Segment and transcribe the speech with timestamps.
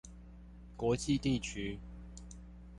[0.75, 1.79] 國際地區